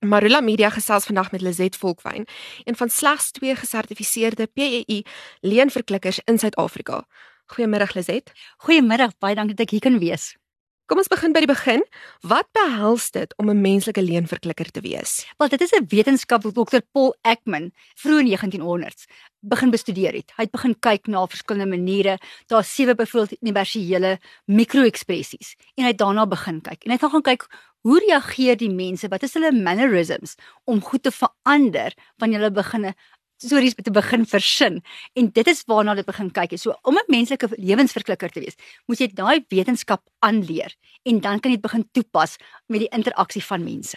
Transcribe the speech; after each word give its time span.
Marula 0.00 0.40
Media 0.40 0.70
gesels 0.70 1.04
vandag 1.04 1.30
met 1.30 1.40
Lizet 1.40 1.76
Volkwyn, 1.76 2.26
een 2.64 2.76
van 2.76 2.88
slegs 2.88 3.30
twee 3.30 3.56
gesertifiseerde 3.56 4.46
PEI 4.46 5.02
leenverklikkers 5.40 6.20
in 6.24 6.38
Suid-Afrika. 6.38 7.04
Goeiemôre 7.52 7.92
Lizet. 7.92 8.32
Goeiemôre, 8.64 9.10
baie 9.18 9.34
dankie 9.34 9.54
dat 9.54 9.66
ek 9.66 9.76
hier 9.76 9.84
kan 9.84 9.98
wees. 10.00 10.39
Kom 10.90 10.98
ons 10.98 11.06
begin 11.06 11.30
by 11.30 11.38
die 11.44 11.46
begin. 11.46 11.84
Wat 12.26 12.48
behels 12.50 13.12
dit 13.14 13.30
om 13.38 13.46
'n 13.48 13.60
menslike 13.62 14.02
leenverklikker 14.02 14.70
te 14.74 14.80
wees? 14.82 15.22
Wel, 15.38 15.48
dit 15.48 15.60
is 15.60 15.70
'n 15.70 15.86
wetenskap 15.86 16.42
wat 16.42 16.54
Dr. 16.54 16.82
Paul 16.92 17.14
Ekman 17.22 17.70
vroeg 17.94 18.18
in 18.18 18.26
1900s 18.26 19.06
begin 19.40 19.70
bestudeer 19.70 20.12
het. 20.12 20.32
Hy 20.36 20.42
het 20.42 20.50
begin 20.50 20.74
kyk 20.78 21.06
na 21.06 21.26
verskillende 21.26 21.76
maniere. 21.76 22.18
Daar's 22.46 22.74
sewe 22.74 22.94
byvoorbeeld 22.94 23.42
universele 23.42 24.18
mikroekspressies 24.46 25.54
en 25.76 25.84
hy 25.84 25.90
het 25.90 25.98
daarna 25.98 26.26
begin 26.26 26.60
kyk. 26.60 26.84
En 26.84 26.90
hy 26.90 26.98
het 27.00 27.10
gaan 27.10 27.22
kyk 27.22 27.46
hoe 27.80 27.98
reageer 27.98 28.56
die 28.56 28.70
mense? 28.70 29.08
Wat 29.08 29.22
is 29.22 29.34
hulle 29.34 29.52
mannerisms 29.52 30.34
om 30.64 30.82
goed 30.82 31.02
te 31.02 31.10
verander 31.10 31.94
wanneer 32.16 32.38
hulle 32.38 32.50
begin 32.50 32.94
stories 33.40 33.74
te 33.74 33.92
begin 33.94 34.26
versin 34.28 34.80
en 35.16 35.30
dit 35.32 35.48
is 35.48 35.62
waarna 35.70 35.94
dit 35.98 36.06
begin 36.06 36.30
kyk. 36.30 36.56
So 36.58 36.76
om 36.82 36.96
'n 36.96 37.08
menslike 37.08 37.48
lewensverklikker 37.56 38.30
te 38.30 38.40
wees, 38.40 38.56
moet 38.86 39.00
jy 39.00 39.08
daai 39.14 39.44
wetenskap 39.48 40.02
aanleer 40.20 40.74
en 41.04 41.20
dan 41.20 41.40
kan 41.40 41.50
jy 41.50 41.56
dit 41.56 41.68
begin 41.68 41.88
toepas 41.92 42.36
met 42.68 42.80
die 42.80 42.92
interaksie 42.92 43.44
van 43.44 43.64
mense. 43.64 43.96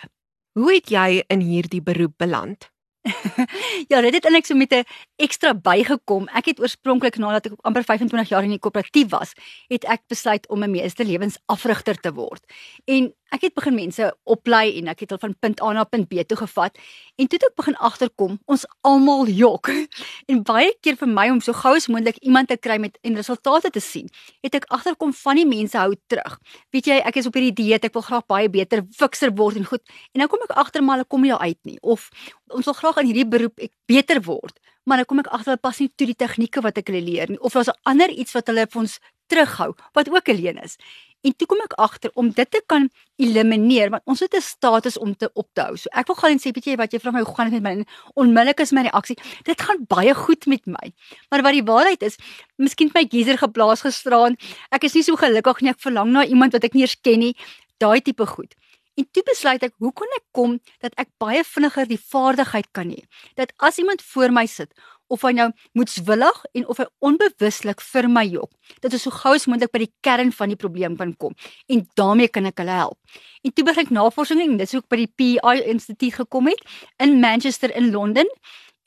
Hoe 0.53 0.73
het 0.73 0.89
jy 0.89 1.23
in 1.27 1.41
hierdie 1.41 1.81
beroep 1.81 2.13
beland? 2.17 2.73
ja, 3.91 3.99
dit 4.01 4.13
het 4.15 4.25
eintlik 4.25 4.45
so 4.45 4.55
met 4.55 4.71
'n 4.71 4.85
ekstra 5.15 5.53
bygekom. 5.53 6.27
Ek 6.27 6.45
het 6.45 6.59
oorspronklik 6.59 7.17
nadat 7.17 7.45
ek 7.45 7.53
amper 7.61 7.83
25 7.83 8.29
jaar 8.29 8.43
in 8.43 8.55
die 8.55 8.59
koöperatief 8.59 9.09
was, 9.11 9.33
het 9.67 9.83
ek 9.83 10.07
besluit 10.07 10.47
om 10.47 10.63
'n 10.63 10.71
meester 10.71 11.05
lewensafrigter 11.05 11.99
te 11.99 12.13
word. 12.13 12.43
En 12.85 13.13
ek 13.33 13.47
het 13.47 13.55
begin 13.57 13.75
mense 13.75 14.09
oplei 14.29 14.77
en 14.77 14.91
ek 14.91 15.03
het 15.03 15.13
hulle 15.13 15.21
van 15.23 15.33
punt 15.41 15.61
A 15.65 15.71
na 15.73 15.83
punt 15.89 16.07
B 16.09 16.21
toe 16.27 16.37
gevat 16.37 16.77
en 17.17 17.29
toe 17.29 17.39
het 17.39 17.47
ek 17.47 17.55
begin 17.57 17.77
agterkom 17.89 18.37
ons 18.45 18.65
almal 18.85 19.29
jok. 19.29 19.71
En 20.31 20.41
baie 20.45 20.71
keer 20.81 20.95
vir 20.99 21.09
my 21.09 21.27
om 21.33 21.41
so 21.43 21.55
gou 21.57 21.73
as 21.77 21.89
moontlik 21.91 22.19
iemand 22.21 22.49
te 22.51 22.57
kry 22.57 22.77
met 22.81 22.97
en 23.03 23.17
resultate 23.19 23.71
te 23.73 23.81
sien, 23.83 24.09
het 24.45 24.55
ek 24.55 24.67
agterkom 24.73 25.13
van 25.17 25.39
die 25.39 25.47
mense 25.47 25.77
hou 25.77 25.95
terug. 26.11 26.37
Weet 26.73 26.89
jy, 26.89 26.99
ek 27.03 27.19
is 27.19 27.27
op 27.29 27.37
hierdie 27.37 27.55
dieet, 27.57 27.85
ek 27.85 27.95
wil 27.97 28.05
graag 28.05 28.27
baie 28.29 28.49
beter 28.51 28.83
fikser 28.97 29.33
word 29.35 29.59
en 29.59 29.67
goed. 29.67 29.83
En 30.13 30.23
nou 30.23 30.29
kom 30.31 30.45
ek 30.45 30.55
agter 30.63 30.85
maar 30.85 31.01
hulle 31.01 31.09
kom 31.09 31.25
nie 31.25 31.33
daar 31.33 31.43
uit 31.43 31.59
nie 31.67 31.79
of 31.81 32.09
ons 32.53 32.69
wil 32.69 32.77
graag 32.77 33.01
in 33.03 33.11
hierdie 33.11 33.27
beroep 33.29 33.65
ek 33.65 33.73
beter 33.89 34.21
word. 34.25 34.55
Maar 34.83 35.01
nou 35.01 35.07
kom 35.07 35.23
ek 35.23 35.31
agter 35.31 35.53
hulle 35.53 35.63
pas 35.63 35.79
nie 35.79 35.89
toe 35.89 36.07
die 36.09 36.19
tegnieke 36.19 36.63
wat 36.63 36.79
ek 36.79 36.91
hulle 36.91 37.03
leer 37.03 37.31
nie 37.31 37.39
of 37.39 37.55
daar's 37.55 37.71
'n 37.71 37.79
ander 37.83 38.09
iets 38.09 38.33
wat 38.35 38.47
hulle 38.47 38.67
vir 38.67 38.81
ons 38.81 38.99
terughou 39.27 39.73
wat 39.93 40.09
ook 40.09 40.29
alleen 40.29 40.59
is. 40.63 40.77
En 41.23 41.31
toe 41.39 41.47
kom 41.47 41.61
ek 41.63 41.75
agter 41.79 42.11
om 42.19 42.29
dit 42.35 42.49
te 42.51 42.59
kan 42.67 42.89
elimineer 43.21 43.93
want 43.93 44.03
ons 44.11 44.19
het 44.19 44.35
'n 44.35 44.41
status 44.41 44.97
om 44.97 45.15
te 45.15 45.29
op 45.33 45.47
te 45.53 45.61
hou. 45.61 45.77
So 45.77 45.87
ek 45.91 46.07
wil 46.07 46.15
gaan 46.15 46.31
en 46.31 46.39
sê 46.39 46.51
weet 46.51 46.65
jy 46.65 46.75
wat 46.75 46.91
jy 46.91 46.99
vra 46.99 47.11
my 47.11 47.21
hoe 47.23 47.35
gaan 47.35 47.49
dit 47.49 47.61
met 47.61 47.77
my? 47.77 47.85
Onmiddellik 48.15 48.59
is 48.59 48.71
my 48.71 48.81
reaksie, 48.81 49.17
dit 49.43 49.61
gaan 49.61 49.85
baie 49.87 50.13
goed 50.13 50.45
met 50.47 50.65
my. 50.65 50.93
Maar 51.29 51.41
wat 51.41 51.53
die 51.53 51.63
waarheid 51.63 52.03
is, 52.03 52.17
miskien 52.57 52.91
my 52.93 53.07
geyser 53.09 53.37
geblaas 53.37 53.81
gisteraan. 53.81 54.35
Ek 54.71 54.83
is 54.83 54.93
nie 54.93 55.03
so 55.03 55.15
gelukkig 55.15 55.61
nie. 55.61 55.69
Ek 55.69 55.79
verlang 55.79 56.11
na 56.11 56.25
iemand 56.25 56.51
wat 56.51 56.63
ek 56.63 56.73
nie 56.73 56.81
eens 56.81 56.95
ken 57.01 57.19
nie. 57.19 57.35
Daai 57.77 58.01
tipe 58.01 58.25
goed. 58.25 58.53
En 58.93 59.07
toe 59.11 59.23
besluit 59.25 59.63
ek, 59.63 59.73
hoe 59.81 59.91
kon 59.91 60.07
ek 60.17 60.25
kom 60.31 60.59
dat 60.81 60.93
ek 61.01 61.09
baie 61.17 61.43
vinniger 61.43 61.87
die 61.89 61.97
vaardigheid 61.97 62.67
kan 62.77 62.91
hê 62.93 63.01
dat 63.35 63.53
as 63.57 63.79
iemand 63.81 64.01
voor 64.01 64.29
my 64.29 64.45
sit 64.45 64.69
of 65.13 65.23
hy 65.25 65.33
nou 65.37 65.49
moetswillig 65.77 66.39
en 66.57 66.65
of 66.71 66.81
hy 66.81 66.87
onbewuslik 67.05 67.83
vir 67.91 68.09
my 68.09 68.25
jok. 68.25 68.49
Dit 68.81 68.95
is 68.97 69.05
so 69.05 69.13
gou 69.13 69.35
as 69.37 69.45
moontlik 69.49 69.73
by 69.73 69.83
die 69.85 69.91
kern 70.05 70.33
van 70.33 70.53
die 70.53 70.59
probleem 70.59 70.97
kan 70.99 71.13
kom 71.21 71.37
en 71.71 71.85
daarmee 71.99 72.31
kan 72.33 72.49
ek 72.49 72.63
hulle 72.63 72.79
help. 72.79 72.99
En 73.45 73.53
toe 73.53 73.65
begin 73.67 73.85
ek 73.85 73.93
navorsing 73.93 74.41
en 74.43 74.57
dit 74.57 74.67
is 74.67 74.75
ook 74.79 74.89
by 74.91 75.03
die 75.03 75.11
PI 75.19 75.63
Instituut 75.73 76.19
gekom 76.23 76.49
het 76.51 76.61
in 77.03 77.19
Manchester 77.21 77.73
in 77.77 77.91
Londen 77.93 78.29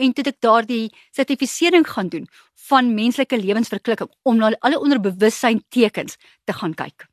en 0.03 0.13
toe 0.13 0.27
ek 0.29 0.41
daardie 0.45 0.91
sertifisering 1.17 1.87
gaan 1.89 2.11
doen 2.13 2.27
van 2.69 2.95
menslike 2.95 3.39
lewensverkwikking 3.39 4.11
om 4.27 4.41
na 4.41 4.53
alle 4.67 4.81
onderbewussyn 4.81 5.62
tekens 5.71 6.19
te 6.45 6.56
gaan 6.56 6.75
kyk. 6.75 7.06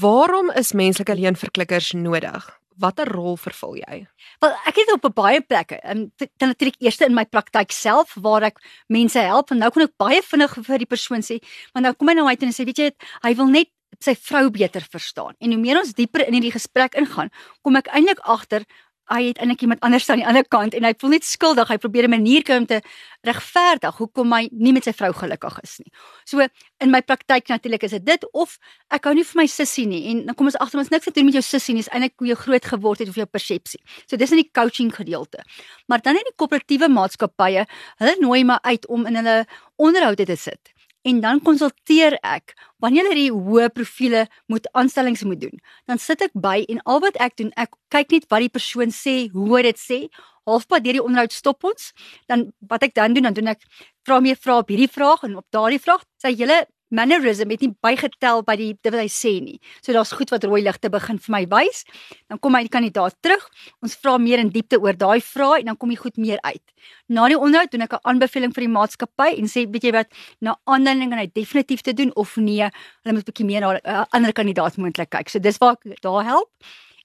Waarom 0.00 0.50
is 0.58 0.74
menslike 0.74 1.14
leenverklikkers 1.14 1.92
nodig? 1.94 2.57
Watter 2.80 3.08
rol 3.10 3.36
vervul 3.40 3.76
jy? 3.80 4.02
Wel, 4.42 4.54
ek 4.70 4.80
het 4.82 4.92
op 4.94 5.08
baie 5.14 5.40
plekke 5.44 5.80
en 5.82 6.08
dan 6.18 6.52
natuurlik 6.52 6.78
eers 6.82 7.00
in 7.06 7.16
my 7.16 7.24
praktyk 7.28 7.74
self 7.74 8.14
waar 8.16 8.48
ek 8.50 8.62
mense 8.88 9.18
help 9.18 9.52
en 9.52 9.62
nou 9.62 9.70
kon 9.74 9.86
ek 9.86 9.96
baie 10.00 10.22
vinnig 10.22 10.54
vir 10.68 10.84
die 10.84 10.90
persoon 10.90 11.24
sê, 11.24 11.40
want 11.74 11.86
nou 11.86 11.94
kom 11.94 12.10
hy 12.10 12.18
nou 12.18 12.28
uit 12.28 12.46
en 12.46 12.54
sê, 12.54 12.66
weet 12.68 12.84
jy, 12.84 12.90
hy 13.26 13.34
wil 13.38 13.50
net 13.52 13.72
sy 14.04 14.14
vrou 14.14 14.46
beter 14.54 14.84
verstaan. 14.92 15.34
En 15.42 15.54
hoe 15.54 15.60
meer 15.60 15.80
ons 15.80 15.94
dieper 15.96 16.26
in 16.26 16.36
hierdie 16.36 16.54
gesprek 16.54 16.94
ingaan, 16.98 17.32
kom 17.66 17.78
ek 17.80 17.90
eintlik 17.94 18.20
agter 18.22 18.66
hy 19.08 19.20
het 19.30 19.38
eintlik 19.40 19.64
iemand 19.64 19.80
anders 19.86 20.08
aan 20.10 20.20
die 20.20 20.26
ander 20.28 20.46
kant 20.48 20.74
en 20.76 20.84
hy 20.84 20.92
voel 21.00 21.14
net 21.16 21.24
skuldig. 21.24 21.68
Hy 21.68 21.78
probeer 21.80 22.04
'n 22.04 22.10
manier 22.10 22.42
kry 22.42 22.56
om 22.56 22.66
te 22.66 22.80
regverdig 23.24 23.96
hoekom 23.96 24.32
hy 24.32 24.48
nie 24.52 24.72
met 24.72 24.84
sy 24.84 24.92
vrou 24.92 25.12
gelukkig 25.12 25.58
is 25.62 25.78
nie. 25.78 25.92
So 26.24 26.40
in 26.80 26.90
my 26.90 27.00
praktyk 27.00 27.48
natuurlik 27.48 27.82
is 27.82 27.90
dit 27.90 28.04
dit 28.04 28.24
of 28.32 28.58
ek 28.90 29.04
hou 29.04 29.14
nie 29.14 29.24
vir 29.24 29.42
my 29.42 29.46
sussie 29.46 29.86
nie 29.86 30.10
en 30.10 30.26
dan 30.26 30.34
kom 30.34 30.46
ons 30.46 30.56
agter 30.56 30.78
ons 30.78 30.88
niks 30.90 31.04
te 31.04 31.10
doen 31.10 31.24
met 31.24 31.34
jou 31.34 31.42
sussie 31.42 31.74
nie. 31.74 31.82
Dis 31.82 31.92
eintlik 31.92 32.14
hoe 32.18 32.28
jy 32.28 32.34
groot 32.34 32.64
geword 32.64 32.98
het 32.98 33.08
of 33.08 33.14
jou 33.14 33.26
persepsie. 33.26 33.80
So 34.06 34.16
dis 34.16 34.30
in 34.30 34.42
die 34.42 34.50
coaching 34.52 34.94
gedeelte. 34.94 35.42
Maar 35.86 36.00
dan 36.00 36.16
in 36.16 36.24
die 36.24 36.36
koöperatiewe 36.36 36.88
maatskappye, 36.88 37.66
hulle 37.98 38.16
nooi 38.20 38.44
my 38.44 38.58
uit 38.62 38.86
om 38.86 39.06
in 39.06 39.16
hulle 39.16 39.46
onderhoude 39.76 40.24
te 40.24 40.36
sit 40.36 40.77
en 41.08 41.20
dan 41.24 41.40
konsulteer 41.44 42.18
ek 42.26 42.54
wanneer 42.82 43.08
hulle 43.08 43.26
die 43.28 43.34
hoë 43.34 43.68
profile 43.74 44.26
moet 44.52 44.66
aanstellings 44.78 45.24
moet 45.26 45.40
doen. 45.40 45.60
Dan 45.88 46.00
sit 46.02 46.22
ek 46.26 46.34
by 46.36 46.60
en 46.68 46.82
al 46.84 47.00
wat 47.04 47.18
ek 47.22 47.38
doen, 47.40 47.52
ek 47.56 47.72
kyk 47.94 48.12
net 48.16 48.26
wat 48.32 48.44
die 48.44 48.52
persoon 48.52 48.92
sê, 48.94 49.16
hoe 49.32 49.48
hy 49.56 49.64
dit 49.70 49.80
sê. 49.80 50.00
Halfpad 50.48 50.84
deur 50.84 50.98
die 50.98 51.04
onderhoud 51.04 51.34
stop 51.34 51.64
ons. 51.68 51.92
Dan 52.28 52.48
wat 52.70 52.84
ek 52.86 52.94
dan 52.96 53.16
doen, 53.16 53.28
dan 53.28 53.36
doen 53.36 53.52
ek 53.54 53.64
vra 54.06 54.20
meer 54.24 54.38
vrae 54.40 54.62
op 54.62 54.72
hierdie 54.72 54.90
vraag 54.90 55.24
en 55.28 55.38
op 55.40 55.46
daardie 55.54 55.80
vraag. 55.82 56.04
Sy 56.22 56.34
hele 56.36 56.62
mannerism 56.90 57.50
het 57.50 57.60
nie 57.60 57.72
bygetel 57.84 58.42
by 58.46 58.56
die 58.56 58.70
wat 58.84 58.98
hy 59.00 59.08
sê 59.12 59.34
nie. 59.44 59.58
So 59.82 59.92
daar's 59.92 60.12
goed 60.16 60.30
wat 60.30 60.44
rooi 60.44 60.62
ligte 60.62 60.90
begin 60.90 61.18
vir 61.18 61.34
my 61.34 61.42
wys. 61.52 61.84
Dan 62.28 62.38
kom 62.38 62.52
my 62.52 62.64
kandidaat 62.66 63.16
terug. 63.22 63.44
Ons 63.82 63.96
vra 64.00 64.16
meer 64.18 64.38
in 64.38 64.50
diepte 64.54 64.80
oor 64.80 64.96
daai 64.96 65.20
vrae 65.20 65.60
en 65.60 65.72
dan 65.72 65.76
kom 65.76 65.92
die 65.92 66.00
goed 66.00 66.16
meer 66.16 66.40
uit. 66.42 66.62
Na 67.08 67.28
die 67.28 67.38
onderhoud 67.38 67.70
doen 67.72 67.82
ek 67.82 67.92
'n 67.92 68.04
aanbeveling 68.04 68.54
vir 68.54 68.64
die 68.64 68.72
maatskappy 68.72 69.30
en 69.38 69.46
sê 69.46 69.66
weet 69.68 69.84
jy 69.84 69.92
wat, 69.92 70.08
na 70.40 70.56
aanleiding 70.66 71.10
kan 71.10 71.18
hy 71.18 71.30
definitief 71.32 71.82
te 71.82 71.92
doen 71.92 72.12
of 72.16 72.36
nee, 72.36 72.68
hulle 73.02 73.14
moet 73.14 73.28
'n 73.28 73.32
bietjie 73.32 73.46
meer 73.46 73.60
na 73.60 73.72
'n 73.72 73.80
uh, 73.84 74.04
ander 74.12 74.32
kandidaat 74.32 74.76
moontlik 74.76 75.10
kyk. 75.10 75.28
So 75.28 75.38
dis 75.38 75.58
waar 75.58 75.76
ek 75.84 76.00
daar 76.00 76.24
help. 76.24 76.50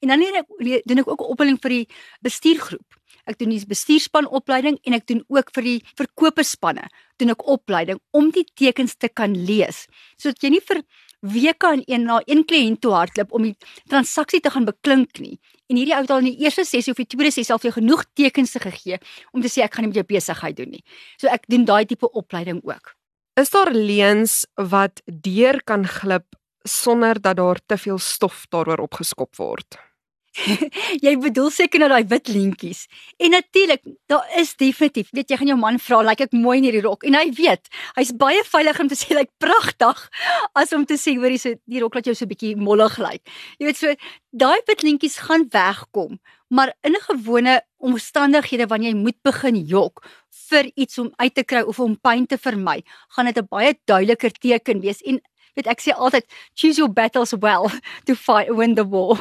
En 0.03 0.11
dan 0.11 0.19
doen 0.83 0.99
ek 0.99 1.07
ook 1.07 1.21
'n 1.21 1.31
opleiding 1.31 1.61
vir 1.61 1.69
die 1.69 1.87
bestuurgroep. 2.21 2.99
Ek 3.23 3.37
doen 3.39 3.53
die 3.53 3.63
bestuurspan 3.67 4.27
opleiding 4.27 4.77
en 4.83 4.93
ek 4.93 5.07
doen 5.07 5.23
ook 5.31 5.51
vir 5.55 5.63
die 5.63 5.79
verkoperspanne 5.95 6.89
doen 7.21 7.31
ek 7.31 7.45
opleiding 7.47 7.99
om 8.11 8.31
die 8.31 8.43
tekens 8.59 8.97
te 8.99 9.07
kan 9.07 9.31
lees 9.31 9.85
sodat 10.17 10.43
jy 10.43 10.49
nie 10.49 10.63
vir 10.65 10.83
weke 11.23 11.67
aan 11.67 11.83
een 11.87 12.03
na 12.03 12.19
een 12.25 12.43
kliënt 12.43 12.81
toe 12.83 12.91
hardloop 12.91 13.31
om 13.31 13.45
die 13.47 13.55
transaksie 13.87 14.41
te 14.43 14.51
gaan 14.51 14.65
beklink 14.65 15.19
nie. 15.23 15.39
En 15.71 15.79
hierdie 15.79 15.95
ou 15.95 16.01
het 16.01 16.11
al 16.11 16.19
in 16.25 16.33
die 16.33 16.43
eerste 16.43 16.65
sessie 16.67 16.91
of 16.91 16.99
die 16.99 17.07
tweede 17.07 17.31
sessie 17.31 17.53
al 17.55 17.61
vir 17.63 17.71
genoeg 17.77 18.03
tekens 18.13 18.51
te 18.51 18.59
gegee 18.59 18.99
om 19.31 19.41
te 19.41 19.47
sê 19.47 19.63
ek 19.63 19.77
gaan 19.77 19.87
nie 19.87 19.93
met 19.93 20.01
jou 20.01 20.07
besigheid 20.09 20.57
doen 20.57 20.75
nie. 20.75 20.83
So 21.17 21.31
ek 21.31 21.47
doen 21.47 21.63
daai 21.65 21.85
tipe 21.87 22.11
opleiding 22.11 22.59
ook. 22.67 22.95
Is 23.39 23.49
daar 23.55 23.71
leuns 23.71 24.43
wat 24.59 24.99
deur 25.07 25.63
kan 25.63 25.87
glip 25.87 26.35
sonder 26.67 27.21
dat 27.21 27.39
daar 27.39 27.59
te 27.65 27.77
veel 27.77 27.97
stof 27.97 28.45
daaroor 28.51 28.83
opgeskop 28.83 29.35
word? 29.39 29.79
jy 31.05 31.13
bedoel 31.21 31.49
seker 31.53 31.83
nou 31.83 31.89
daai 31.91 32.07
wit 32.09 32.29
lintjies. 32.33 32.85
En 33.21 33.33
natuurlik, 33.35 33.83
daar 34.11 34.25
is 34.39 34.55
definitief, 34.59 35.11
weet 35.13 35.29
jy 35.29 35.39
gaan 35.39 35.51
jou 35.53 35.57
man 35.59 35.79
vra, 35.81 36.01
lyk 36.01 36.09
like 36.09 36.29
ek 36.29 36.37
mooi 36.37 36.57
in 36.59 36.67
hierdie 36.67 36.83
rok? 36.85 37.05
En 37.07 37.17
hy 37.17 37.27
weet, 37.37 37.69
hy's 37.97 38.13
baie 38.17 38.41
veilig 38.47 38.79
om 38.81 38.89
te 38.91 38.97
sê 38.97 39.13
lyk 39.13 39.27
like, 39.27 39.33
pragtig 39.43 40.05
as 40.59 40.73
om 40.73 40.85
te 40.89 40.97
sê 40.99 41.15
hoor 41.17 41.33
jy 41.33 41.41
so 41.41 41.59
die 41.69 41.83
rok 41.83 41.97
laat 41.97 42.09
jou 42.09 42.15
so 42.17 42.29
bietjie 42.29 42.55
mollig 42.59 42.97
lyk. 43.01 43.21
Jy 43.59 43.69
weet 43.69 43.81
so 43.81 43.93
daai 44.43 44.59
wit 44.69 44.85
lintjies 44.85 45.19
gaan 45.27 45.45
wegkom, 45.53 46.17
maar 46.53 46.73
in 46.83 46.95
'n 46.97 47.05
gewone 47.09 47.61
omstandighede 47.77 48.67
wanneer 48.67 48.93
jy 48.93 48.97
moet 48.97 49.19
begin 49.23 49.55
jok 49.65 50.03
vir 50.49 50.71
iets 50.75 50.97
om 50.97 51.11
uit 51.17 51.35
te 51.35 51.43
kry 51.43 51.61
of 51.61 51.79
om 51.79 51.95
pyn 51.97 52.25
te 52.27 52.37
vermy, 52.37 52.83
gaan 53.15 53.25
dit 53.25 53.37
'n 53.37 53.47
baie 53.49 53.73
duideliker 53.85 54.31
teken 54.31 54.81
wees 54.81 55.01
en 55.01 55.21
weet 55.55 55.67
ek 55.67 55.81
sê 55.81 55.93
altyd 55.93 56.25
choose 56.55 56.77
your 56.77 56.89
battles 56.89 57.33
well 57.33 57.69
to 58.05 58.15
fight 58.15 58.49
win 58.49 58.75
the 58.75 58.85
war. 58.85 59.17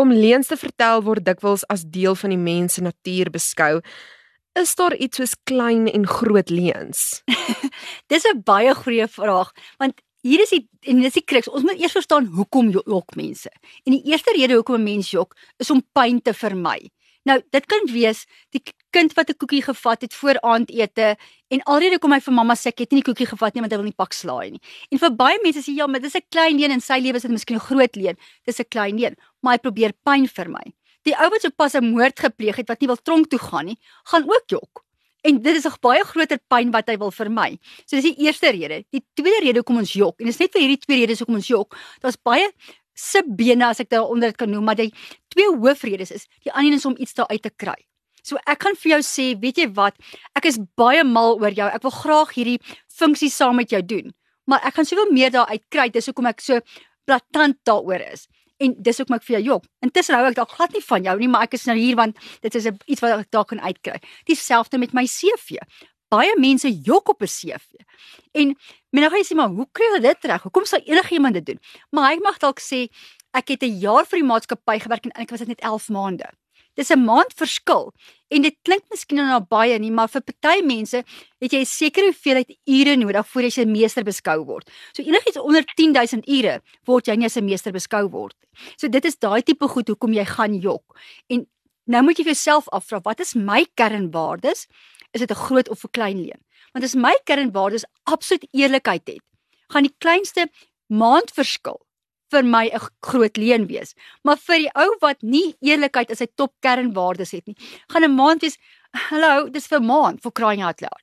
Om 0.00 0.12
leuns 0.16 0.48
te 0.48 0.56
vertel 0.56 1.02
word 1.04 1.26
dikwels 1.26 1.66
as 1.68 1.82
deel 1.84 2.14
van 2.16 2.32
die 2.32 2.40
mens 2.40 2.78
se 2.78 2.82
natuur 2.84 3.28
beskou. 3.34 3.80
Is 4.56 4.72
daar 4.78 4.94
iets 4.96 5.20
soos 5.20 5.34
klein 5.44 5.90
en 5.90 6.06
groot 6.08 6.48
leuns? 6.48 7.20
Dis 8.10 8.24
'n 8.24 8.40
baie 8.44 8.72
goeie 8.74 9.08
vraag, 9.08 9.52
want 9.78 10.00
hier 10.24 10.40
is 10.40 10.54
die 10.56 10.62
en 10.88 11.02
dis 11.04 11.18
die 11.18 11.24
kruks. 11.24 11.48
Ons 11.52 11.66
moet 11.68 11.76
eers 11.80 11.92
verstaan 11.92 12.30
hoekom 12.32 12.70
jok 12.72 13.14
mense. 13.16 13.52
En 13.84 13.92
die 13.92 14.02
eerste 14.08 14.32
rede 14.32 14.56
hoekom 14.56 14.80
'n 14.80 14.88
mens 14.88 15.10
jok, 15.10 15.36
is 15.58 15.70
om 15.70 15.84
pyn 15.92 16.22
te 16.22 16.32
vermy. 16.32 16.90
Nou, 17.24 17.40
dit 17.50 17.66
kan 17.66 17.84
wees 17.92 18.24
die 18.56 18.62
kind 18.90 19.14
wat 19.14 19.30
'n 19.30 19.36
koekie 19.36 19.62
gevat 19.62 20.02
het 20.02 20.14
voor 20.14 20.40
aandete 20.40 21.16
en 21.48 21.62
alreeds 21.62 21.98
kom 21.98 22.12
hy 22.12 22.20
vir 22.20 22.34
mamma 22.34 22.54
sê 22.54 22.68
ek 22.68 22.78
het 22.78 22.92
nie 22.92 23.02
die 23.02 23.08
koekie 23.12 23.26
gevat 23.26 23.54
nie 23.54 23.60
want 23.62 23.72
hy 23.72 23.78
wil 23.78 23.88
nie 23.90 23.96
pak 23.96 24.12
slaai 24.12 24.50
nie. 24.50 24.60
En 24.90 24.98
vir 24.98 25.10
baie 25.10 25.38
mense 25.42 25.62
sê 25.62 25.74
ja, 25.74 25.86
maar 25.86 26.00
dis 26.00 26.14
'n 26.14 26.26
klein 26.30 26.58
leen 26.58 26.70
en 26.70 26.80
sy 26.80 26.98
lewe 26.98 27.16
is 27.16 27.22
dit 27.22 27.30
miskien 27.30 27.56
'n 27.56 27.60
groot 27.60 27.96
leen. 27.96 28.16
Dis 28.46 28.60
'n 28.60 28.68
klein 28.68 28.98
leen, 28.98 29.16
maar 29.42 29.54
hy 29.54 29.58
probeer 29.58 29.92
pyn 30.04 30.26
vir 30.28 30.48
my. 30.48 30.72
Die 31.04 31.14
ou 31.16 31.30
wat 31.30 31.42
sopas 31.42 31.74
'n 31.74 31.92
moord 31.92 32.18
gepleeg 32.20 32.56
het 32.56 32.68
wat 32.68 32.80
nie 32.80 32.88
wil 32.88 32.96
tronk 32.96 33.30
toe 33.30 33.38
gaan 33.38 33.66
nie, 33.66 33.78
gaan 34.04 34.24
ook 34.24 34.44
jok. 34.46 34.84
En 35.22 35.42
dit 35.42 35.56
is 35.56 35.66
'n 35.66 35.80
baie 35.80 36.04
groter 36.04 36.38
pyn 36.48 36.70
wat 36.70 36.88
hy 36.88 36.96
wil 36.96 37.10
vermy. 37.10 37.58
So 37.86 37.96
dis 37.96 38.14
die 38.14 38.26
eerste 38.26 38.50
rede. 38.50 38.84
Die 38.90 39.04
tweede 39.14 39.44
rede 39.44 39.58
hoekom 39.58 39.78
ons 39.78 39.92
jok 39.92 40.20
en 40.20 40.26
dit 40.26 40.34
is 40.34 40.40
net 40.40 40.52
vir 40.52 40.60
hierdie 40.62 40.78
twee 40.78 41.00
redes 41.00 41.18
hoekom 41.18 41.34
ons 41.34 41.48
jok. 41.48 41.76
Daar's 42.00 42.16
baie 42.16 42.50
subbene 42.94 43.66
as 43.66 43.80
ek 43.80 43.90
daaronder 43.90 44.28
dit 44.28 44.36
kan 44.36 44.50
noem, 44.50 44.64
maar 44.64 44.76
die 44.76 44.92
twee 45.28 45.48
hoofredes 45.48 46.10
is 46.10 46.26
die 46.44 46.52
ander 46.52 46.74
is 46.74 46.84
om 46.84 46.96
iets 46.98 47.14
daar 47.14 47.28
uit 47.28 47.42
te 47.42 47.50
kry. 47.50 47.89
So 48.22 48.36
ek 48.46 48.58
kan 48.58 48.74
vir 48.74 48.90
jou 48.96 49.00
sê, 49.06 49.26
weet 49.40 49.58
jy 49.58 49.68
wat, 49.74 49.94
ek 50.36 50.46
is 50.46 50.58
baie 50.76 51.04
mal 51.04 51.38
oor 51.40 51.50
jou. 51.50 51.68
Ek 51.68 51.82
wil 51.82 51.94
graag 51.94 52.34
hierdie 52.34 52.58
funksie 52.88 53.30
saam 53.30 53.56
met 53.56 53.70
jou 53.70 53.82
doen. 53.82 54.12
Maar 54.50 54.66
ek 54.66 54.74
gaan 54.74 54.88
soveel 54.88 55.12
meer 55.12 55.30
daar 55.30 55.48
uit 55.50 55.62
kry. 55.68 55.88
Dis 55.88 56.06
hoekom 56.10 56.26
ek 56.26 56.40
so 56.40 56.60
blaatant 57.08 57.58
daaroor 57.68 58.02
is. 58.12 58.26
En 58.60 58.74
dis 58.76 58.98
hoekom 59.00 59.16
ek 59.16 59.24
vir 59.24 59.36
jou 59.38 59.42
jok. 59.54 59.68
Intussen 59.84 60.16
hou 60.18 60.26
ek 60.28 60.36
dalk 60.36 60.52
glad 60.56 60.74
nie 60.76 60.82
van 60.84 61.06
jou 61.06 61.14
nie, 61.22 61.28
maar 61.32 61.46
ek 61.48 61.56
is 61.56 61.64
nou 61.68 61.76
hier 61.78 61.96
want 61.96 62.18
dit 62.44 62.58
is 62.58 62.68
iets 62.68 63.00
wat 63.00 63.14
ek 63.16 63.30
dalk 63.32 63.48
kan 63.54 63.62
uitkry. 63.64 64.00
Dieselfde 64.28 64.80
met 64.82 64.92
my 64.96 65.06
CV. 65.08 65.62
Baie 66.10 66.34
mense 66.42 66.68
jok 66.68 67.08
op 67.14 67.22
'n 67.22 67.30
CV. 67.30 67.80
En 68.34 68.54
men 68.90 69.02
nou 69.02 69.10
gaan 69.10 69.24
sê 69.24 69.36
maar 69.36 69.48
hoe 69.48 69.66
kry 69.72 69.86
jy 69.94 70.00
dit 70.00 70.24
reg? 70.24 70.42
Hoekom 70.42 70.64
sal 70.64 70.80
enigiemand 70.84 71.34
dit 71.34 71.46
doen? 71.46 71.60
Maar 71.90 72.12
ek 72.12 72.22
mag 72.22 72.38
dalk 72.38 72.60
sê 72.60 72.88
ek 73.32 73.48
het 73.48 73.62
'n 73.62 73.78
jaar 73.78 74.04
vir 74.04 74.18
die 74.18 74.26
maatskappy 74.26 74.78
gewerk 74.78 75.04
en 75.04 75.12
eintlik 75.12 75.30
was 75.30 75.38
dit 75.38 75.48
net 75.48 75.60
11 75.60 75.88
maande. 75.88 76.26
Dis 76.80 76.90
'n 76.90 77.04
maand 77.04 77.32
verskil 77.36 77.92
en 78.32 78.42
dit 78.42 78.56
klink 78.64 78.84
miskien 78.88 79.18
nou 79.20 79.26
na 79.26 79.40
baie 79.40 79.78
nie, 79.78 79.90
maar 79.90 80.08
vir 80.08 80.22
party 80.22 80.62
mense 80.64 81.02
het 81.40 81.52
jy 81.52 81.60
'n 81.60 81.66
sekere 81.66 82.06
hoeveelheid 82.08 82.56
ure 82.64 82.96
nodig 82.96 83.26
voordat 83.28 83.56
jy 83.56 83.64
'n 83.64 83.72
meester 83.72 84.04
beskou 84.04 84.44
word. 84.44 84.70
So 84.96 85.02
enigiets 85.02 85.36
onder 85.36 85.64
10000 85.76 86.24
ure 86.26 86.62
word 86.86 87.06
jy 87.06 87.16
nie 87.16 87.26
as 87.26 87.36
'n 87.36 87.44
meester 87.44 87.72
beskou 87.72 88.08
word. 88.08 88.34
So 88.78 88.88
dit 88.88 89.04
is 89.04 89.16
daai 89.16 89.42
tipe 89.42 89.68
goed 89.68 89.88
hoekom 89.88 90.12
jy 90.14 90.24
gaan 90.24 90.54
jok. 90.54 90.96
En 91.28 91.46
nou 91.86 92.02
moet 92.02 92.16
jy 92.16 92.24
vir 92.24 92.32
jouself 92.32 92.68
afvra, 92.68 93.00
wat 93.04 93.20
is 93.20 93.34
my 93.34 93.66
kernwaardes? 93.74 94.66
Is 95.12 95.20
dit 95.20 95.30
'n 95.30 95.34
groot 95.34 95.68
of 95.68 95.84
'n 95.84 95.90
klein 95.92 96.16
leen? 96.16 96.40
Want 96.72 96.84
as 96.84 96.94
my 96.94 97.18
kernwaardes 97.24 97.84
absoluut 98.04 98.46
eerlikheid 98.52 99.06
het, 99.06 99.22
gaan 99.68 99.82
die 99.82 99.94
kleinste 99.98 100.48
maandverskil 100.88 101.80
vir 102.30 102.42
my 102.42 102.70
'n 102.70 102.80
groot 103.02 103.36
leen 103.36 103.66
wees. 103.66 103.94
Maar 104.24 104.36
vir 104.36 104.58
die 104.58 104.70
ou 104.74 104.96
wat 105.00 105.22
nie 105.22 105.54
eerlikheid 105.60 106.10
as 106.10 106.18
sy 106.18 106.26
top 106.36 106.52
kernwaardes 106.60 107.32
het 107.32 107.46
nie, 107.46 107.56
gaan 107.88 108.04
'n 108.04 108.14
maand 108.14 108.42
wees, 108.42 108.58
hallo, 108.92 109.48
dis 109.48 109.66
vir 109.66 109.80
maand 109.80 110.22
vir 110.22 110.32
crying 110.32 110.62
out 110.62 110.80
loud. 110.80 111.02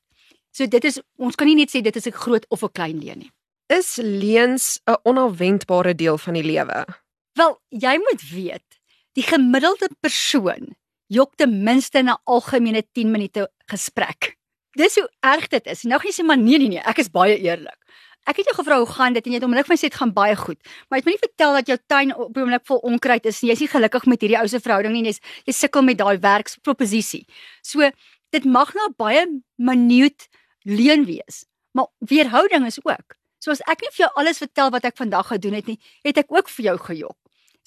So 0.51 0.65
dit 0.65 0.85
is 0.85 1.01
ons 1.19 1.35
kan 1.35 1.47
nie 1.47 1.56
net 1.56 1.69
sê 1.69 1.83
dit 1.83 1.95
is 1.95 2.07
'n 2.07 2.12
groot 2.12 2.45
of 2.50 2.63
'n 2.63 2.74
klein 2.74 3.00
leen 3.00 3.19
nie. 3.19 3.31
Is 3.69 3.97
leuns 3.97 4.79
'n 4.88 4.95
onafwendbare 5.03 5.95
deel 5.95 6.18
van 6.18 6.33
die 6.33 6.44
lewe? 6.44 6.85
Wel, 7.35 7.62
jy 7.69 7.97
moet 7.97 8.21
weet, 8.31 8.80
die 9.13 9.23
gemiddelde 9.23 9.89
persoon 10.01 10.75
jok 11.07 11.35
ten 11.35 11.63
minste 11.63 12.00
'n 12.00 12.18
algemene 12.25 12.83
10 12.94 13.12
minute 13.12 13.50
gesprek. 13.71 14.38
Dis 14.77 14.95
hoe 14.95 15.09
erg 15.19 15.47
dit 15.47 15.65
is. 15.65 15.83
Nou 15.83 16.00
gaan 16.00 16.12
jy 16.12 16.23
sê 16.23 16.25
maar 16.25 16.38
nee 16.38 16.57
nee 16.57 16.68
nee, 16.68 16.83
ek 16.85 16.97
is 16.97 17.09
baie 17.09 17.38
eerlik. 17.38 17.77
Ek 18.27 18.41
het 18.41 18.50
jou 18.50 18.57
gevra 18.57 18.77
hoe 18.81 18.89
gaan 18.91 19.15
dit 19.15 19.25
en 19.25 19.31
jy 19.31 19.38
het 19.39 19.45
onmiddellik 19.47 19.69
vir 19.69 19.74
my 19.74 19.79
sê 19.79 19.88
dit 19.88 20.00
gaan 20.00 20.12
baie 20.15 20.35
goed. 20.35 20.57
Maar 20.88 21.00
jy 21.00 21.06
moet 21.06 21.15
nie 21.15 21.24
vertel 21.24 21.53
dat 21.56 21.69
jou 21.71 21.77
tuin 21.94 22.09
op 22.15 22.33
die 22.35 22.44
oomblik 22.44 22.65
vol 22.68 22.81
onkruid 22.89 23.29
is 23.31 23.39
nie. 23.41 23.51
Jy's 23.53 23.62
nie 23.63 23.69
gelukkig 23.71 24.07
met 24.12 24.25
hierdie 24.25 24.39
ou 24.41 24.47
se 24.51 24.59
verhouding 24.59 24.97
nie. 24.97 25.03
Jy's 25.07 25.21
jy 25.47 25.56
sukkel 25.56 25.85
met 25.88 26.00
daai 26.01 26.18
werksproposisie. 26.25 27.24
So 27.63 27.88
dit 28.35 28.50
mag 28.57 28.74
nou 28.75 28.89
baie 29.00 29.24
minute 29.56 30.27
leen 30.68 31.06
wees, 31.07 31.45
maar 31.71 31.88
weerhouding 32.03 32.68
is 32.68 32.81
ook. 32.83 33.15
So 33.39 33.53
as 33.56 33.63
ek 33.71 33.85
nie 33.85 33.94
vir 33.94 34.07
jou 34.07 34.12
alles 34.19 34.44
vertel 34.44 34.73
wat 34.75 34.83
ek 34.89 35.00
vandag 35.00 35.31
gedoen 35.31 35.56
het 35.56 35.71
nie, 35.71 35.77
het 36.03 36.19
ek 36.19 36.33
ook 36.33 36.51
vir 36.51 36.71
jou 36.71 36.77
gejok. 36.89 37.15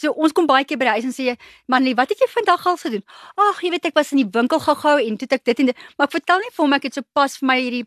So 0.01 0.13
ons 0.17 0.33
kom 0.37 0.47
baie 0.49 0.65
keer 0.65 0.81
by 0.81 0.89
die 0.89 0.95
huis 0.97 1.09
en 1.09 1.13
sê, 1.13 1.37
"Manlie, 1.69 1.95
wat 1.95 2.09
het 2.09 2.21
jy 2.21 2.29
vandag 2.29 2.67
al 2.67 2.77
gedoen?" 2.77 3.05
"Ag, 3.37 3.61
jy 3.63 3.71
weet 3.71 3.87
ek 3.87 3.95
was 3.95 4.13
in 4.13 4.19
die 4.19 4.31
winkel 4.33 4.61
gehou 4.61 4.99
en 4.99 5.17
toe 5.17 5.27
het 5.29 5.33
ek 5.33 5.45
dit 5.45 5.61
en 5.61 5.67
dit." 5.67 5.77
Maar 5.97 6.07
ek 6.07 6.13
vertel 6.13 6.39
nie 6.39 6.51
vir 6.53 6.65
hom 6.65 6.73
ek 6.73 6.83
het 6.83 6.95
so 6.95 7.03
pas 7.13 7.37
vir 7.39 7.47
my 7.47 7.61
hierdie 7.61 7.87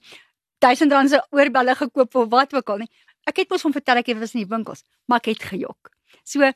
1000 0.64 0.96
rand 0.96 1.12
se 1.12 1.20
oorbelle 1.36 1.76
gekoop 1.76 2.16
of 2.16 2.30
wat 2.32 2.54
ook 2.56 2.72
al 2.72 2.84
nie. 2.86 2.92
Ek 3.28 3.44
het 3.44 3.52
mos 3.52 3.64
hom 3.64 3.76
vertel 3.76 4.02
ek 4.02 4.14
was 4.20 4.36
in 4.36 4.44
die 4.44 4.50
winkels, 4.50 4.84
maar 5.08 5.22
ek 5.24 5.34
het 5.34 5.44
gejok. 5.52 5.92
So 6.24 6.48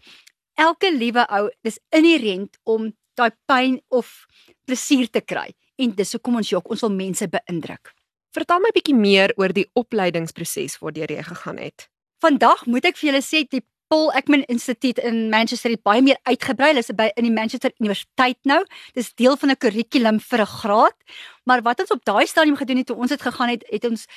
elke 0.57 0.91
liewe 0.91 1.27
ou, 1.27 1.47
dis 1.63 1.79
inherënt 1.95 2.57
om 2.65 2.91
daai 3.17 3.31
pyn 3.49 3.79
of 3.89 4.25
plesier 4.65 5.09
te 5.09 5.21
kry 5.21 5.51
en 5.77 5.93
dis 5.95 6.13
hoekom 6.15 6.39
ons 6.39 6.51
jok, 6.51 6.69
ons 6.73 6.83
wil 6.85 6.93
mense 6.93 7.27
beïndruk. 7.29 7.93
Vertel 8.35 8.61
my 8.61 8.71
bietjie 8.75 8.95
meer 8.97 9.33
oor 9.37 9.53
die 9.53 9.67
opleidingsproses 9.77 10.77
waardeur 10.81 11.13
jy 11.13 11.23
gegaan 11.25 11.61
het. 11.61 11.87
Vandag 12.21 12.65
moet 12.65 12.85
ek 12.89 12.97
vir 12.97 13.11
julle 13.11 13.23
sê 13.25 13.43
die 13.49 13.63
Paul 13.87 14.11
Ekman 14.11 14.43
Instituut 14.51 14.97
in 14.99 15.29
Manchester 15.29 15.71
het 15.71 15.83
baie 15.83 16.01
meer 16.03 16.17
uitgebrei. 16.27 16.73
Hulle 16.73 16.83
is 16.83 16.91
by 16.95 17.07
in 17.15 17.23
die 17.23 17.31
Manchester 17.31 17.71
Universiteit 17.79 18.39
nou. 18.43 18.59
Dis 18.97 19.13
deel 19.15 19.37
van 19.37 19.51
'n 19.51 19.57
kurrikulum 19.57 20.19
vir 20.19 20.41
'n 20.41 20.53
graad. 20.59 20.97
Maar 21.45 21.61
wat 21.61 21.79
ons 21.79 21.91
op 21.91 22.03
daai 22.03 22.27
stadium 22.27 22.55
gedoen 22.55 22.77
het 22.77 22.85
toe 22.85 22.97
ons 22.97 23.09
dit 23.09 23.21
gegaan 23.21 23.49
het, 23.49 23.63
het 23.69 23.85
ons 23.85 24.07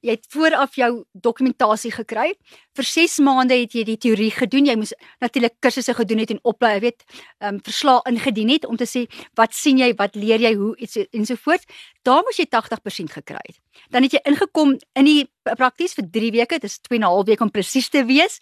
jy 0.00 0.10
het 0.16 0.26
vooraf 0.32 0.74
jou 0.74 1.04
dokumentasie 1.12 1.92
gekry. 1.92 2.34
Vir 2.80 2.88
6 2.88 3.18
maande 3.20 3.58
het 3.60 3.74
jy 3.76 3.82
die 3.84 3.98
teorie 4.00 4.30
gedoen. 4.32 4.64
Jy 4.64 4.74
moes 4.80 4.94
natuurlik 5.20 5.58
kursusse 5.60 5.92
gedoen 5.98 6.22
het 6.22 6.30
en 6.32 6.38
oplei, 6.48 6.78
weet, 6.80 7.04
ehm 7.42 7.58
um, 7.58 7.58
verslae 7.66 8.00
ingedien 8.08 8.48
het 8.54 8.64
om 8.64 8.78
te 8.80 8.88
sê 8.88 9.02
wat 9.36 9.52
sien 9.52 9.82
jy, 9.82 9.90
wat 9.98 10.16
leer 10.16 10.40
jy, 10.40 10.54
hoe 10.56 10.72
iets 10.80 10.96
ensovoorts. 11.12 11.68
Daar 12.08 12.24
moes 12.24 12.40
jy 12.40 12.46
80% 12.48 13.12
gekry 13.12 13.42
het. 13.44 13.58
Dan 13.92 14.06
het 14.06 14.16
jy 14.16 14.20
ingekom 14.24 14.78
in 14.96 15.04
die 15.04 15.28
prakties 15.44 15.92
vir 15.98 16.06
3 16.08 16.30
weke, 16.32 16.56
dit 16.60 16.70
is 16.70 16.78
2 16.88 16.98
en 16.98 17.04
'n 17.04 17.12
half 17.12 17.26
weke 17.26 17.42
om 17.44 17.50
presies 17.50 17.88
te 17.88 18.04
wees. 18.04 18.40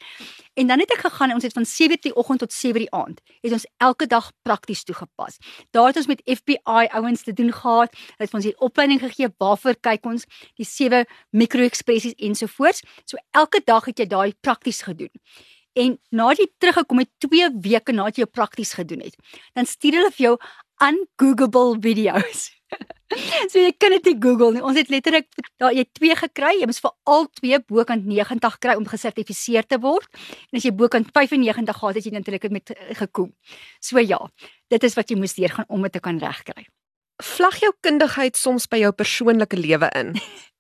En 0.55 0.67
dan 0.67 0.79
het 0.79 0.90
ek 0.90 1.06
gegaan 1.06 1.29
en 1.29 1.35
ons 1.35 1.43
het 1.43 1.52
van 1.52 1.64
7:00 1.64 2.00
die 2.02 2.14
oggend 2.14 2.38
tot 2.38 2.52
7:00 2.52 2.79
die 2.79 2.90
aand 2.90 3.20
het 3.40 3.52
ons 3.52 3.67
elke 3.76 4.06
dag 4.06 4.32
prakties 4.43 4.85
toegepas. 4.85 5.38
Daar 5.70 5.87
het 5.87 5.96
ons 5.96 6.06
met 6.06 6.23
FBI 6.25 6.88
ouens 6.90 7.23
te 7.23 7.32
doen 7.32 7.52
gehad. 7.52 7.90
Hulle 7.94 8.26
het 8.26 8.35
ons 8.35 8.44
hier 8.44 8.58
opleiding 8.58 9.00
gegee 9.00 9.29
waarvoor 9.38 9.76
kyk 9.81 10.05
ons 10.05 10.25
die 10.55 10.64
sewe 10.67 11.06
mikroekspressies 11.31 12.14
ensovoorts. 12.17 12.82
So 13.05 13.17
elke 13.31 13.61
dag 13.64 13.85
het 13.85 13.99
jy 13.99 14.06
daai 14.06 14.27
prakties 14.40 14.82
gedoen. 14.82 15.12
En 15.78 15.98
nadat 16.10 16.42
jy 16.42 16.48
teruggekom 16.58 17.02
het 17.04 17.10
2 17.22 17.50
weke 17.62 17.94
nadat 17.94 18.19
jy 18.19 18.26
jou 18.26 18.32
prakties 18.32 18.75
gedoen 18.75 19.04
het, 19.06 19.16
dan 19.54 19.66
stuur 19.66 20.00
hulle 20.00 20.14
vir 20.14 20.25
jou 20.25 20.36
ungoogleable 20.82 21.78
video's. 21.82 22.48
so 23.50 23.60
jy 23.60 23.72
kan 23.80 23.94
dit 23.96 24.10
nie 24.10 24.16
Google 24.20 24.52
nie. 24.56 24.62
Ons 24.64 24.78
het 24.80 24.90
letterlik 24.92 25.28
daar 25.60 25.75
jy 25.76 25.84
twee 25.96 26.16
gekry. 26.19 26.54
Jy 26.58 26.69
moet 26.69 26.80
vir 26.84 26.94
al 27.12 27.28
twee 27.40 27.60
bokant 27.72 28.08
90 28.08 28.58
kry 28.62 28.75
om 28.78 28.88
gesertifiseer 28.88 29.69
te 29.69 29.80
word. 29.82 30.08
En 30.50 30.60
as 30.60 30.66
jy 30.66 30.75
bokant 30.76 31.08
95 31.16 31.80
gehad 31.80 32.00
het, 32.00 32.08
jy 32.08 32.14
natuurlik 32.16 32.48
met 32.54 32.75
eh, 32.75 32.92
gekom. 32.98 33.32
So 33.84 34.02
ja, 34.02 34.20
dit 34.72 34.84
is 34.84 34.98
wat 34.98 35.10
jy 35.10 35.19
moes 35.20 35.36
deur 35.38 35.56
gaan 35.56 35.70
om 35.72 35.86
dit 35.86 35.96
te 35.96 36.04
kan 36.04 36.20
regkry. 36.22 36.69
Vlag 37.25 37.58
jou 37.62 37.72
kundigheid 37.82 38.36
soms 38.38 38.68
by 38.70 38.82
jou 38.85 38.92
persoonlike 38.94 39.58
lewe 39.58 39.88
in. 39.99 40.14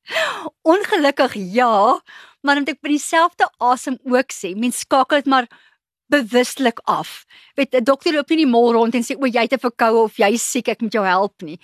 Ongelukkig 0.72 1.36
ja, 1.54 2.00
maar 2.42 2.56
om 2.56 2.64
dit 2.64 2.80
by 2.80 2.88
dieselfde 2.88 3.48
asem 3.58 3.98
ook 4.04 4.32
sê, 4.32 4.54
mens 4.56 4.78
skakel 4.84 5.22
dit 5.22 5.26
maar 5.26 5.48
bewustelik 6.08 6.80
af. 6.84 7.24
Weet 7.54 7.74
'n 7.74 7.84
dokter 7.84 8.12
loop 8.14 8.28
nie 8.28 8.38
in 8.38 8.44
die 8.44 8.52
mall 8.52 8.72
rond 8.72 8.94
en 8.94 9.02
sê 9.02 9.16
o, 9.16 9.26
jy 9.26 9.42
het 9.42 9.52
'n 9.52 9.58
verkoue 9.58 10.02
of 10.04 10.16
jy 10.16 10.32
is 10.32 10.50
siek, 10.50 10.68
ek 10.68 10.80
moet 10.80 10.92
jou 10.92 11.04
help 11.04 11.42
nie. 11.42 11.58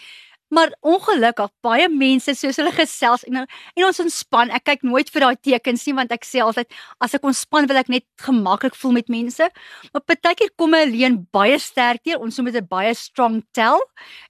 Maar 0.55 0.71
ongelukkig 0.87 1.51
baie 1.65 1.89
mense 1.91 2.35
soos 2.39 2.59
hulle 2.61 2.71
gesels 2.77 3.25
en 3.27 3.43
en 3.43 3.87
ons 3.89 4.01
ontspan. 4.05 4.53
Ek 4.55 4.67
kyk 4.69 4.85
nooit 4.87 5.11
vir 5.11 5.25
daai 5.27 5.39
tekens 5.43 5.87
nie 5.89 5.95
want 5.99 6.13
ek 6.15 6.27
sê 6.29 6.43
altyd 6.45 6.71
as 7.03 7.17
ek 7.19 7.27
ontspan 7.27 7.67
wil 7.71 7.81
ek 7.81 7.91
net 7.91 8.07
gemaklik 8.23 8.77
voel 8.79 8.95
met 9.01 9.11
mense. 9.11 9.49
Maar 9.93 10.05
partykeer 10.07 10.53
kom 10.57 10.75
'n 10.75 10.93
leen 10.93 11.27
baie 11.33 11.59
sterk 11.59 12.05
deur. 12.05 12.21
Ons 12.21 12.39
moet 12.39 12.55
'n 12.55 12.67
baie 12.69 12.95
strong 12.95 13.43
tell. 13.53 13.81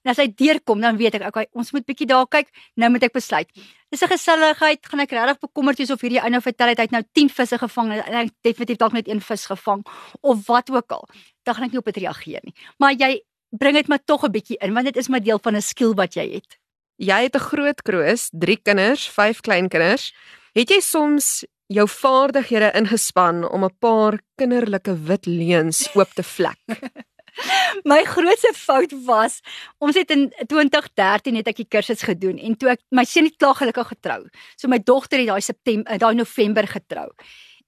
En 0.04 0.10
as 0.10 0.16
hy 0.16 0.28
deurkom 0.28 0.80
dan 0.80 0.96
weet 0.96 1.14
ek 1.14 1.28
okay, 1.28 1.46
ons 1.52 1.72
moet 1.72 1.84
bietjie 1.84 2.06
daar 2.06 2.26
kyk. 2.26 2.48
Nou 2.76 2.90
moet 2.90 3.02
ek 3.02 3.12
besluit. 3.12 3.48
Dis 3.90 4.02
'n 4.02 4.08
geselligheid. 4.08 4.80
Gaan 4.86 5.00
ek 5.00 5.10
regtig 5.10 5.38
bekommerd 5.40 5.78
wees 5.78 5.90
of 5.90 6.00
hierdie 6.00 6.22
ou 6.22 6.30
nou 6.30 6.40
vertel 6.40 6.68
het 6.68 6.78
hy 6.78 6.84
het 6.84 6.90
nou 6.90 7.02
10 7.12 7.28
visse 7.28 7.58
gevang 7.58 7.92
en 7.92 8.14
hy 8.14 8.30
definitief 8.42 8.78
dalk 8.78 8.92
net 8.92 9.08
een 9.08 9.20
vis 9.20 9.46
gevang 9.46 9.84
of 10.22 10.46
wat 10.46 10.70
ook 10.70 10.90
al. 10.92 11.08
Dan 11.44 11.54
gaan 11.54 11.64
ek 11.64 11.72
nie 11.72 11.78
op 11.78 11.84
dit 11.84 11.96
reageer 11.96 12.40
nie. 12.42 12.54
Maar 12.78 12.92
jy 12.92 13.20
bring 13.58 13.76
dit 13.76 13.88
maar 13.88 14.04
tog 14.04 14.24
'n 14.24 14.30
bietjie 14.30 14.58
in 14.58 14.74
want 14.74 14.86
dit 14.86 14.96
is 14.96 15.08
maar 15.08 15.22
deel 15.22 15.38
van 15.42 15.56
'n 15.56 15.62
skill 15.62 15.94
wat 15.94 16.14
jy 16.14 16.26
het. 16.34 16.58
Jy 16.96 17.22
het 17.22 17.34
'n 17.34 17.46
groot 17.50 17.82
kroos, 17.82 18.28
3 18.32 18.58
kinders, 18.62 19.08
5 19.08 19.40
kleinkinders. 19.40 20.14
Het 20.52 20.68
jy 20.70 20.80
soms 20.80 21.44
jou 21.66 21.88
vaardighede 21.88 22.72
ingespan 22.74 23.48
om 23.48 23.64
'n 23.64 23.78
paar 23.78 24.20
kinderlike 24.36 24.94
wit 25.04 25.26
leuns 25.26 25.94
oop 25.94 26.10
te 26.14 26.22
vlek? 26.22 26.58
my 27.90 28.02
grootste 28.06 28.52
fout 28.56 28.92
was 29.06 29.40
ons 29.82 29.96
het 29.98 30.10
in 30.14 30.28
2013 30.46 31.40
het 31.40 31.50
ek 31.50 31.62
die 31.62 31.70
kursus 31.70 32.04
gedoen 32.06 32.38
en 32.38 32.56
toe 32.58 32.74
ek 32.74 32.82
my 32.94 33.04
seun 33.08 33.28
het 33.28 33.38
klaar 33.40 33.58
gelukkig 33.58 33.90
getrou. 33.96 34.20
So 34.56 34.70
my 34.70 34.80
dogter 34.82 35.22
het 35.22 35.30
daai 35.32 35.44
September 35.44 35.98
daai 35.98 36.14
November 36.18 36.68
getrou. 36.70 37.08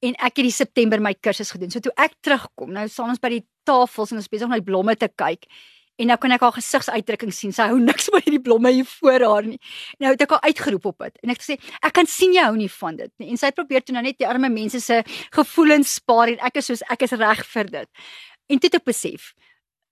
En 0.04 0.14
ek 0.20 0.38
het 0.38 0.44
die 0.44 0.54
September 0.54 1.00
my 1.02 1.14
kursus 1.18 1.50
gedoen. 1.54 1.72
So 1.72 1.82
toe 1.82 1.94
ek 1.96 2.18
terugkom, 2.24 2.74
nou 2.76 2.84
staan 2.88 3.14
ons 3.14 3.22
by 3.22 3.32
die 3.38 3.44
tafels 3.66 4.12
en 4.12 4.20
ons 4.20 4.28
besig 4.30 4.46
om 4.46 4.54
na 4.54 4.60
die 4.60 4.68
blomme 4.68 4.94
te 4.98 5.08
kyk. 5.08 5.48
En 5.96 6.10
nou 6.10 6.16
kan 6.20 6.34
ek 6.36 6.42
haar 6.44 6.52
gesigsuitdrukking 6.58 7.32
sien. 7.32 7.54
Sy 7.56 7.70
hou 7.70 7.78
niks 7.80 8.10
van 8.12 8.20
hierdie 8.24 8.42
blomme 8.44 8.72
hier 8.74 8.88
voor 8.98 9.24
haar 9.24 9.48
nie. 9.48 9.58
Nou 10.02 10.12
het 10.12 10.24
ek 10.26 10.34
haar 10.36 10.44
uitgeroep 10.50 10.90
op 10.92 11.06
dit. 11.06 11.18
En 11.24 11.32
ek 11.32 11.42
sê, 11.44 11.56
ek 11.80 11.96
kan 11.96 12.08
sien 12.10 12.36
jy 12.36 12.44
hou 12.44 12.56
nie 12.58 12.70
van 12.72 13.00
dit 13.00 13.12
nie. 13.22 13.30
En 13.32 13.40
sy 13.40 13.50
het 13.50 13.56
probeer 13.56 13.84
toe 13.84 13.96
nou 13.96 14.04
net 14.04 14.18
die 14.20 14.28
arme 14.28 14.50
mense 14.52 14.80
se 14.84 15.00
gevoelens 15.36 15.96
spaar 16.00 16.34
en 16.34 16.44
ek 16.50 16.60
is 16.60 16.70
soos 16.72 16.84
ek 16.92 17.06
is 17.08 17.16
reg 17.16 17.42
vir 17.54 17.72
dit. 17.78 18.08
En 18.52 18.60
toe 18.60 18.68
het 18.68 18.78
ek 18.80 18.88
besef, 18.92 19.32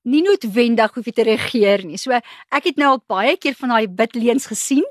nie 0.05 0.23
noodwendig 0.25 0.93
hoef 0.95 1.09
jy 1.09 1.17
te 1.17 1.27
reageer 1.27 1.85
nie. 1.89 1.99
So 2.01 2.13
ek 2.13 2.69
het 2.69 2.81
nou 2.81 2.95
al 2.95 3.03
baie 3.09 3.37
keer 3.41 3.57
van 3.59 3.73
daai 3.75 3.89
wit 3.89 4.19
leuns 4.21 4.49
gesien 4.51 4.85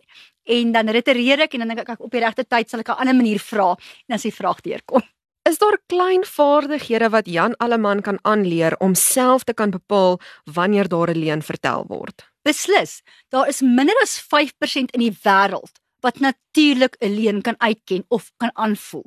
en 0.50 0.74
dan 0.76 0.90
ritereer 0.92 1.46
ek 1.46 1.54
en 1.56 1.64
dan 1.64 1.74
dink 1.74 1.86
ek 1.86 1.94
ek 1.96 2.04
op 2.04 2.12
die 2.12 2.24
regte 2.24 2.44
tyd 2.44 2.70
sal 2.70 2.82
ek 2.82 2.90
'n 2.90 3.00
ander 3.06 3.16
manier 3.16 3.40
vra 3.40 3.74
en 3.78 4.08
dan 4.10 4.16
as 4.18 4.26
die 4.26 4.34
vraag 4.34 4.62
deurkom. 4.66 5.04
Is 5.44 5.58
daar 5.60 5.76
klein 5.92 6.24
vaardighede 6.26 7.10
wat 7.12 7.28
Jan 7.28 7.56
Alleman 7.58 8.02
kan 8.02 8.20
aanleer 8.22 8.78
om 8.80 8.94
self 8.96 9.44
te 9.44 9.54
kan 9.54 9.70
bepaal 9.70 10.20
wanneer 10.54 10.88
daar 10.88 11.10
'n 11.12 11.20
leuen 11.20 11.42
vertel 11.42 11.84
word? 11.88 12.32
Beslis. 12.42 13.02
Daar 13.30 13.48
is 13.48 13.62
minder 13.62 14.00
as 14.02 14.20
5% 14.22 14.92
in 14.92 15.00
die 15.00 15.18
wêreld 15.24 15.76
wat 16.00 16.20
natuurlik 16.20 16.96
'n 17.00 17.16
leuen 17.16 17.42
kan 17.42 17.56
uitken 17.58 18.06
of 18.08 18.32
kan 18.38 18.52
aanvoel. 18.54 19.06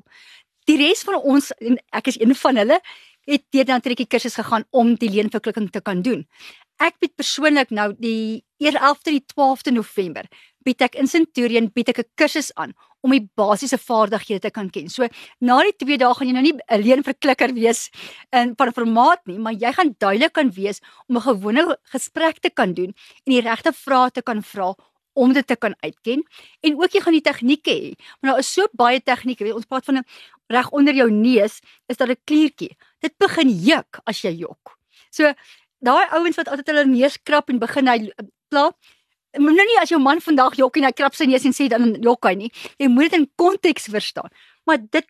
Die 0.64 0.76
res 0.76 1.02
van 1.02 1.14
ons 1.14 1.50
en 1.50 1.78
ek 1.90 2.06
is 2.06 2.20
een 2.20 2.34
van 2.34 2.56
hulle 2.56 2.80
het 3.24 3.42
deur 3.50 3.64
dan 3.64 3.80
trekkie 3.80 4.06
kursus 4.06 4.34
gegaan 4.34 4.64
om 4.70 4.94
die 4.94 5.10
leenverklikking 5.10 5.70
te 5.70 5.80
kan 5.80 6.02
doen. 6.02 6.28
Ek 6.76 6.98
bied 6.98 7.14
persoonlik 7.14 7.70
nou 7.70 7.94
die 7.98 8.44
11de 8.58 9.10
die 9.10 9.24
12de 9.34 9.72
November 9.72 10.24
bied 10.58 10.82
ek 10.82 10.94
in 10.94 11.06
Centurion 11.06 11.70
bied 11.72 11.88
ek 11.88 11.98
'n 11.98 12.10
kursus 12.14 12.50
aan 12.54 12.74
om 13.06 13.14
die 13.14 13.24
basiese 13.38 13.78
vaardighede 13.78 14.48
te 14.48 14.52
kan 14.54 14.70
ken. 14.74 14.90
So 14.92 15.06
na 15.40 15.60
die 15.66 15.76
2 15.84 16.00
dae 16.02 16.14
gaan 16.18 16.30
jy 16.30 16.34
nou 16.36 16.44
nie 16.44 16.56
alleen 16.76 17.04
verklikker 17.06 17.54
wees 17.56 17.86
in 18.34 18.54
van 18.58 18.74
formaat 18.76 19.22
nie, 19.30 19.38
maar 19.38 19.54
jy 19.54 19.72
gaan 19.76 19.94
duidelik 20.02 20.34
kan 20.36 20.50
wees 20.58 20.82
om 21.08 21.16
'n 21.16 21.26
gewone 21.28 21.78
gesprek 21.94 22.42
te 22.42 22.50
kan 22.50 22.74
doen 22.74 22.92
en 23.24 23.32
die 23.32 23.40
regte 23.40 23.72
vrae 23.72 24.10
te 24.10 24.22
kan 24.22 24.42
vra 24.42 24.74
om 25.16 25.32
dit 25.32 25.46
te 25.46 25.56
kan 25.56 25.74
uitken 25.80 26.22
en 26.60 26.76
ook 26.76 26.92
jy 26.92 27.00
gaan 27.00 27.16
die 27.16 27.24
tegnieke 27.24 27.72
hê. 27.72 27.92
Maar 28.20 28.32
daar 28.32 28.42
is 28.44 28.52
so 28.52 28.68
baie 28.72 29.00
tegnieke. 29.00 29.44
Weet, 29.44 29.54
ons 29.54 29.64
praat 29.64 29.84
van 29.84 29.98
'n 29.98 30.04
reg 30.52 30.70
onder 30.70 30.94
jou 30.94 31.10
neus 31.10 31.60
is 31.88 31.96
daar 31.96 32.10
'n 32.10 32.20
kliertjie. 32.24 32.76
Dit 33.00 33.14
begin 33.18 33.48
juk 33.48 34.00
as 34.04 34.22
jy 34.22 34.34
jok. 34.44 34.76
So 35.10 35.32
daai 35.80 36.06
ouens 36.10 36.36
wat 36.36 36.48
altyd 36.48 36.66
hulle 36.66 36.84
neus 36.84 37.16
krap 37.22 37.50
en 37.50 37.58
begin 37.58 37.88
hy 37.88 38.12
pla 38.48 38.72
Nou 39.38 39.52
nie 39.52 39.78
as 39.80 39.90
jou 39.92 40.00
man 40.00 40.20
vandag 40.20 40.56
jok 40.56 40.76
en 40.76 40.84
hy 40.88 40.92
krap 40.92 41.14
sy 41.14 41.26
neus 41.28 41.44
en 41.44 41.52
sê 41.52 41.68
dan 41.68 41.94
jok 42.02 42.24
hy 42.28 42.34
nie. 42.34 42.50
Jy 42.78 42.88
moet 42.88 43.10
dit 43.10 43.20
in 43.20 43.28
konteks 43.36 43.90
verstaan. 43.92 44.30
Maar 44.66 44.78
dit 44.78 45.06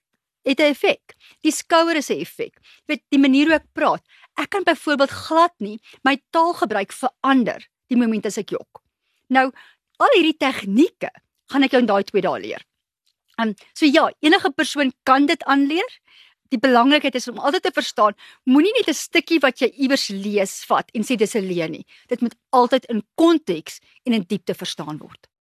het 0.46 0.60
'n 0.60 0.70
effek. 0.70 1.14
Die 1.42 1.52
skouer 1.52 1.96
is 1.96 2.10
'n 2.10 2.20
effek. 2.20 2.54
Jy 2.54 2.86
weet 2.86 3.02
die 3.10 3.18
manier 3.18 3.46
hoe 3.46 3.54
ek 3.54 3.72
praat. 3.72 4.02
Ek 4.36 4.50
kan 4.50 4.62
byvoorbeeld 4.64 5.10
glad 5.10 5.52
nie 5.58 5.80
my 6.02 6.20
taalgebruik 6.30 6.92
verander 6.92 7.66
die 7.88 7.96
oomblik 7.96 8.26
as 8.26 8.38
ek 8.38 8.50
jok. 8.50 8.82
Nou 9.28 9.50
al 9.98 10.12
hierdie 10.14 10.36
tegnieke 10.38 11.10
gaan 11.50 11.62
ek 11.62 11.70
jou 11.70 11.80
in 11.80 11.86
daai 11.86 12.04
2 12.04 12.20
dae 12.20 12.40
leer. 12.40 12.62
Um, 13.38 13.54
so 13.74 13.84
ja, 13.84 14.10
enige 14.20 14.50
persoon 14.50 14.92
kan 15.04 15.26
dit 15.26 15.42
aanleer. 15.44 15.98
Die 16.50 16.58
belangrikheid 16.58 17.14
is 17.14 17.28
om 17.28 17.38
altyd 17.38 17.62
te 17.62 17.72
verstaan, 17.74 18.14
moenie 18.44 18.72
net 18.78 18.88
'n 18.88 18.94
stukkie 18.94 19.40
wat 19.40 19.60
jy 19.60 19.68
iewers 19.76 20.08
lees 20.08 20.64
vat 20.64 20.90
en 20.94 21.02
sê 21.02 21.16
dis 21.16 21.34
'n 21.36 21.46
leuen 21.46 21.72
nie. 21.72 21.86
Dit 22.08 22.20
moet 22.20 22.34
altyd 22.50 22.84
in 22.86 23.02
konteks 23.14 23.80
en 24.04 24.12
in 24.12 24.24
diepte 24.26 24.54
verstaan 24.54 24.98
word. 24.98 25.28